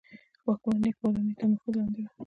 [0.45, 2.09] واکمنې کورنۍ تر نفوذ لاندې وه.